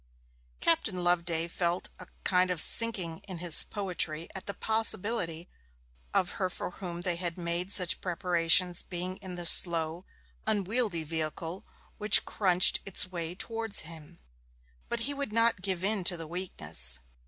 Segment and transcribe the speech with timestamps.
[0.61, 5.47] Captain Loveday felt a kind of sinking in his poetry at the possibility
[6.11, 10.03] of her for whom they had made such preparations being in the slow,
[10.47, 11.63] unwieldy vehicle
[11.99, 14.17] which crunched its way towards him;
[14.89, 16.97] but he would not give in to the weakness.